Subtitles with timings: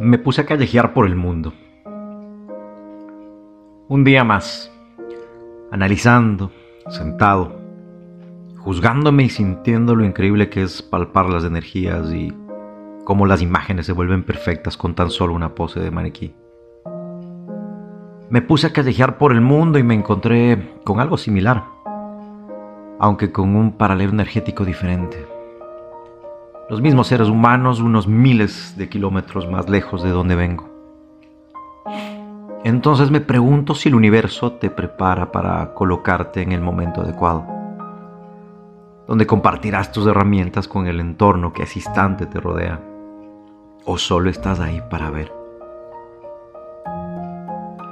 [0.00, 1.52] me puse a callejear por el mundo.
[3.88, 4.70] Un día más,
[5.72, 6.52] analizando,
[6.88, 7.60] sentado,
[8.58, 12.32] juzgándome y sintiendo lo increíble que es palpar las energías y
[13.04, 16.34] cómo las imágenes se vuelven perfectas con tan solo una pose de maniquí.
[18.30, 21.64] Me puse a callejear por el mundo y me encontré con algo similar,
[23.00, 25.37] aunque con un paralelo energético diferente.
[26.68, 30.68] Los mismos seres humanos unos miles de kilómetros más lejos de donde vengo.
[32.62, 37.46] Entonces me pregunto si el universo te prepara para colocarte en el momento adecuado,
[39.06, 41.66] donde compartirás tus herramientas con el entorno que a
[42.26, 42.78] te rodea,
[43.86, 45.32] o solo estás ahí para ver.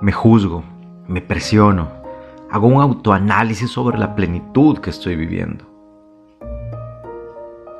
[0.00, 0.64] Me juzgo,
[1.06, 1.90] me presiono,
[2.50, 5.73] hago un autoanálisis sobre la plenitud que estoy viviendo.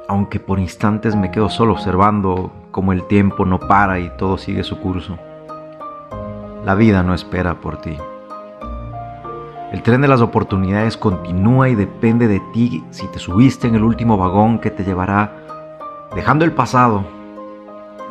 [0.07, 4.62] Aunque por instantes me quedo solo observando cómo el tiempo no para y todo sigue
[4.62, 5.19] su curso.
[6.65, 7.97] La vida no espera por ti.
[9.73, 13.83] El tren de las oportunidades continúa y depende de ti si te subiste en el
[13.83, 15.33] último vagón que te llevará
[16.15, 17.05] dejando el pasado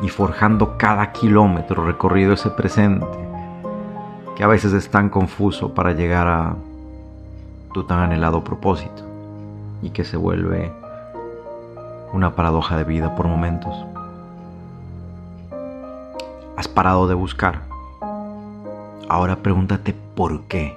[0.02, 3.06] y forjando cada kilómetro recorrido ese presente
[4.36, 6.54] que a veces es tan confuso para llegar a
[7.72, 9.02] tu tan anhelado propósito
[9.82, 10.72] y que se vuelve
[12.14, 13.74] una paradoja de vida por momentos.
[16.56, 17.74] Has parado de buscar
[19.08, 20.76] Ahora pregúntate por qué.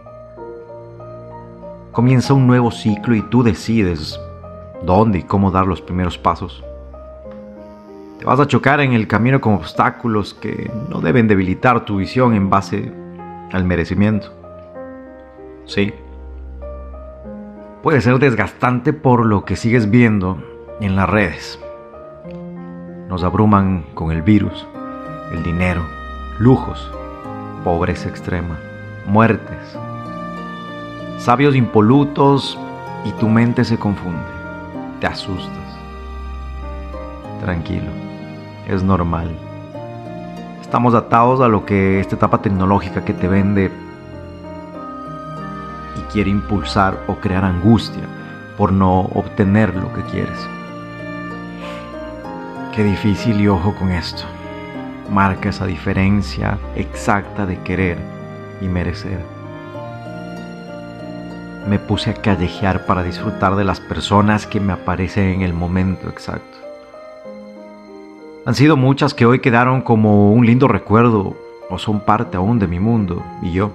[1.91, 4.19] Comienza un nuevo ciclo y tú decides
[4.83, 6.63] dónde y cómo dar los primeros pasos.
[8.19, 12.33] Te vas a chocar en el camino con obstáculos que no deben debilitar tu visión
[12.33, 12.91] en base
[13.51, 14.31] al merecimiento.
[15.66, 15.94] Sí.
[17.81, 20.38] Puede ser desgastante por lo que sigues viendo
[20.80, 21.59] en las redes.
[23.08, 24.67] Nos abruman con el virus,
[25.31, 25.84] el dinero,
[26.39, 26.92] lujos,
[27.64, 28.59] pobreza extrema,
[29.06, 29.78] muertes,
[31.17, 32.59] sabios impolutos
[33.06, 34.25] y tu mente se confunde,
[35.00, 35.51] te asustas.
[37.41, 37.90] Tranquilo,
[38.68, 39.31] es normal.
[40.62, 43.72] Estamos atados a lo que esta etapa tecnológica que te vende
[45.97, 48.03] y quiere impulsar o crear angustia
[48.57, 50.56] por no obtener lo que quieres.
[52.77, 54.21] Qué difícil y ojo con esto
[55.09, 57.97] marca esa diferencia exacta de querer
[58.61, 59.17] y merecer.
[61.67, 66.07] Me puse a callejear para disfrutar de las personas que me aparecen en el momento
[66.07, 66.55] exacto.
[68.45, 71.35] Han sido muchas que hoy quedaron como un lindo recuerdo
[71.71, 73.71] o son parte aún de mi mundo y yo.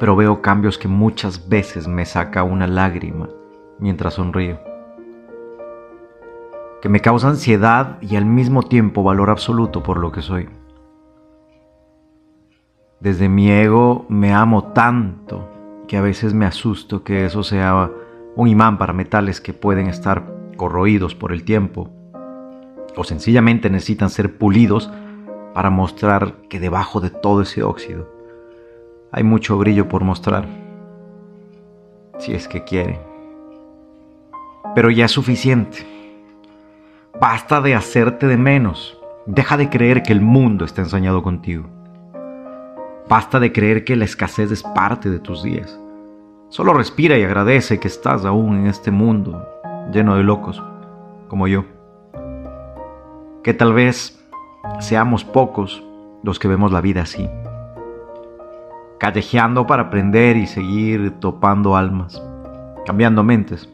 [0.00, 3.28] Pero veo cambios que muchas veces me saca una lágrima
[3.78, 4.67] mientras sonrío
[6.80, 10.48] que me causa ansiedad y al mismo tiempo valor absoluto por lo que soy.
[13.00, 15.48] Desde mi ego me amo tanto
[15.86, 17.90] que a veces me asusto que eso sea
[18.36, 20.24] un imán para metales que pueden estar
[20.56, 21.90] corroídos por el tiempo
[22.96, 24.90] o sencillamente necesitan ser pulidos
[25.54, 28.08] para mostrar que debajo de todo ese óxido
[29.10, 30.46] hay mucho brillo por mostrar,
[32.18, 33.00] si es que quiere.
[34.74, 35.97] Pero ya es suficiente
[37.20, 38.96] Basta de hacerte de menos.
[39.26, 41.68] Deja de creer que el mundo está ensañado contigo.
[43.08, 45.80] Basta de creer que la escasez es parte de tus días.
[46.48, 49.44] Solo respira y agradece que estás aún en este mundo
[49.92, 50.62] lleno de locos,
[51.26, 51.64] como yo.
[53.42, 54.24] Que tal vez
[54.78, 55.82] seamos pocos
[56.22, 57.28] los que vemos la vida así.
[59.00, 62.22] Callejeando para aprender y seguir topando almas,
[62.86, 63.68] cambiando mentes,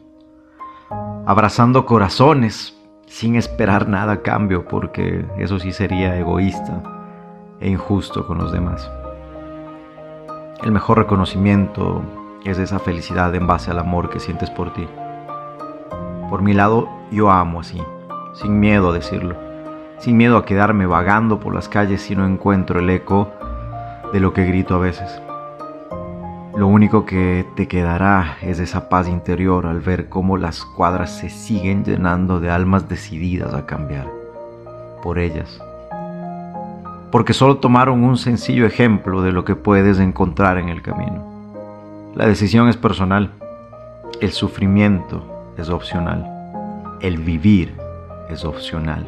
[1.27, 2.74] abrazando corazones
[3.05, 6.81] sin esperar nada a cambio, porque eso sí sería egoísta
[7.59, 8.89] e injusto con los demás.
[10.63, 12.01] El mejor reconocimiento
[12.43, 14.87] es esa felicidad en base al amor que sientes por ti.
[16.29, 17.81] Por mi lado, yo amo así,
[18.33, 19.35] sin miedo a decirlo,
[19.99, 23.31] sin miedo a quedarme vagando por las calles si no encuentro el eco
[24.11, 25.21] de lo que grito a veces.
[26.55, 31.29] Lo único que te quedará es esa paz interior al ver cómo las cuadras se
[31.29, 34.07] siguen llenando de almas decididas a cambiar
[35.03, 35.61] por ellas.
[37.11, 41.25] Porque solo tomaron un sencillo ejemplo de lo que puedes encontrar en el camino.
[42.15, 43.31] La decisión es personal,
[44.21, 46.25] el sufrimiento es opcional,
[47.01, 47.75] el vivir
[48.29, 49.05] es opcional.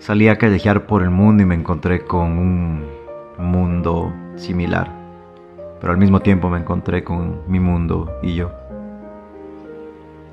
[0.00, 3.03] Salí a callejear por el mundo y me encontré con un
[3.38, 4.90] mundo similar,
[5.80, 8.50] pero al mismo tiempo me encontré con mi mundo y yo,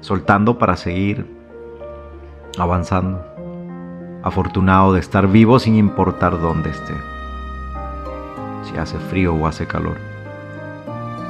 [0.01, 1.25] soltando para seguir
[2.57, 3.24] avanzando,
[4.24, 6.94] afortunado de estar vivo sin importar dónde esté,
[8.63, 9.97] si hace frío o hace calor,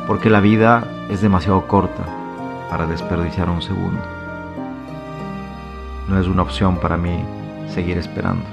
[0.08, 2.04] porque la vida es demasiado corta
[2.70, 4.02] para desperdiciar un segundo.
[6.08, 7.24] No es una opción para mí
[7.68, 8.44] seguir esperando.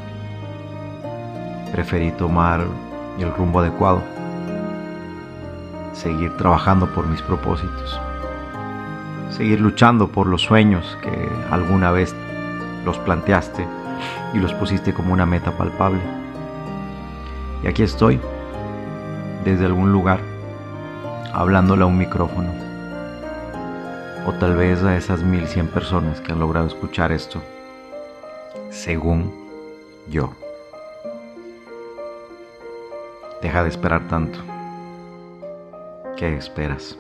[1.73, 2.61] Preferí tomar
[3.23, 4.03] el rumbo adecuado,
[5.93, 8.01] seguir trabajando por mis propósitos,
[9.31, 12.15] seguir luchando por los sueños que alguna vez
[12.85, 13.67] los planteaste
[14.35, 16.01] y los pusiste como una meta palpable.
[17.63, 18.21] Y aquí estoy,
[19.45, 20.21] desde algún lugar,
[21.33, 22.51] hablándole a un micrófono.
[24.27, 27.43] O tal vez a esas 1100 personas que han logrado escuchar esto,
[28.71, 29.33] según
[30.09, 30.33] yo.
[33.43, 34.39] Deja de esperar tanto.
[36.17, 36.99] ¿Qué esperas?